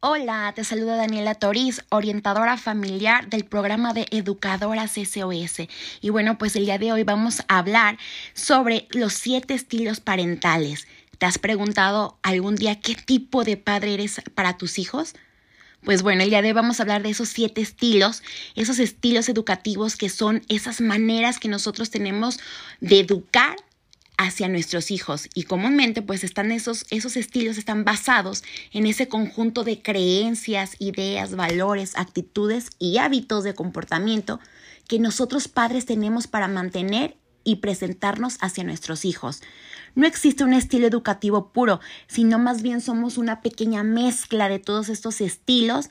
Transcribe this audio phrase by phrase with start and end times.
[0.00, 5.66] Hola, te saluda Daniela Toriz, orientadora familiar del programa de Educadoras SOS.
[6.00, 7.98] Y bueno, pues el día de hoy vamos a hablar
[8.32, 10.86] sobre los siete estilos parentales.
[11.18, 15.16] ¿Te has preguntado algún día qué tipo de padre eres para tus hijos?
[15.82, 18.22] Pues bueno, el día de hoy vamos a hablar de esos siete estilos,
[18.54, 22.38] esos estilos educativos que son esas maneras que nosotros tenemos
[22.80, 23.56] de educar
[24.18, 29.64] hacia nuestros hijos y comúnmente pues están esos, esos estilos están basados en ese conjunto
[29.64, 34.40] de creencias, ideas, valores, actitudes y hábitos de comportamiento
[34.88, 39.40] que nosotros padres tenemos para mantener y presentarnos hacia nuestros hijos.
[39.94, 44.88] No existe un estilo educativo puro, sino más bien somos una pequeña mezcla de todos
[44.88, 45.88] estos estilos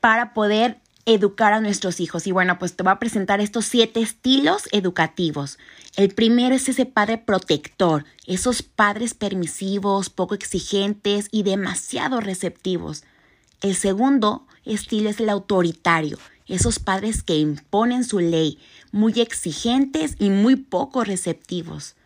[0.00, 2.26] para poder educar a nuestros hijos.
[2.26, 5.58] Y bueno, pues te voy a presentar estos siete estilos educativos.
[5.96, 13.04] El primero es ese padre protector, esos padres permisivos, poco exigentes y demasiado receptivos.
[13.62, 18.58] El segundo estilo es el autoritario, esos padres que imponen su ley,
[18.92, 21.96] muy exigentes y muy poco receptivos.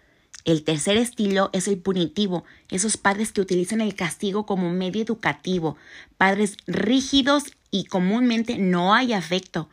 [0.44, 5.76] El tercer estilo es el punitivo, esos padres que utilizan el castigo como medio educativo,
[6.16, 9.68] padres rígidos y comúnmente no hay afecto.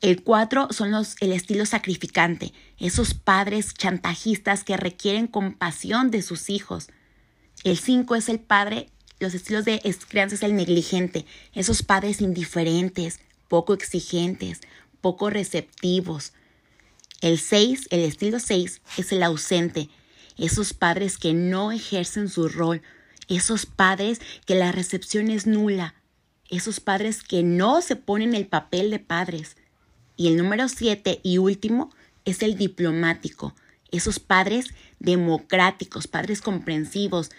[0.00, 6.50] El cuatro son los, el estilo sacrificante, esos padres chantajistas que requieren compasión de sus
[6.50, 6.88] hijos.
[7.64, 13.20] El cinco es el padre, los estilos de crianza es el negligente, esos padres indiferentes,
[13.48, 14.60] poco exigentes,
[15.00, 16.32] poco receptivos,
[17.20, 19.88] el 6, el estilo 6, es el ausente,
[20.36, 22.82] esos padres que no ejercen su rol,
[23.28, 25.94] esos padres que la recepción es nula,
[26.50, 29.56] esos padres que no se ponen el papel de padres.
[30.16, 31.90] Y el número 7 y último
[32.24, 33.54] es el diplomático,
[33.90, 34.66] esos padres
[34.98, 37.30] democráticos, padres comprensivos,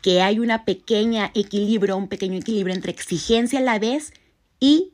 [0.00, 4.12] que hay una pequeña equilibrio, un pequeño equilibrio entre exigencia a la vez
[4.58, 4.92] y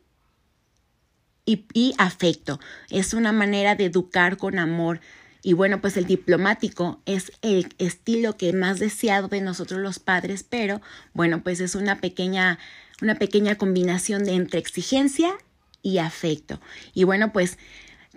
[1.48, 2.60] y, afecto.
[2.90, 5.00] Es una manera de educar con amor.
[5.42, 10.42] Y bueno, pues el diplomático es el estilo que más deseado de nosotros los padres,
[10.42, 10.80] pero
[11.14, 12.58] bueno, pues es una pequeña,
[13.00, 15.32] una pequeña combinación de entre exigencia
[15.82, 16.60] y afecto.
[16.92, 17.56] Y bueno, pues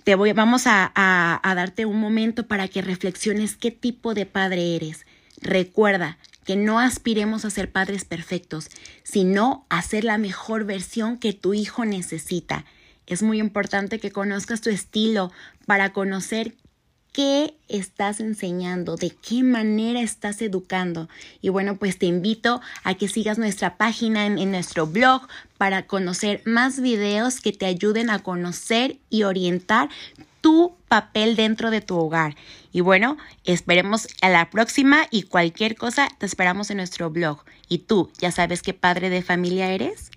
[0.03, 4.75] te voy, vamos a, a darte un momento para que reflexiones qué tipo de padre
[4.75, 5.05] eres.
[5.41, 8.69] Recuerda que no aspiremos a ser padres perfectos,
[9.03, 12.65] sino a ser la mejor versión que tu hijo necesita.
[13.11, 15.33] Es muy importante que conozcas tu estilo
[15.65, 16.55] para conocer
[17.11, 21.09] qué estás enseñando, de qué manera estás educando.
[21.41, 25.27] Y bueno, pues te invito a que sigas nuestra página en, nuestro blog
[25.57, 29.89] para conocer más videos que te ayuden a conocer y orientar
[30.39, 32.37] tu papel dentro de tu hogar.
[32.71, 37.43] Y bueno, esperemos a la próxima y cualquier cosa te esperamos en nuestro blog.
[37.67, 40.11] ¿Y tú ya sabes qué padre de familia eres?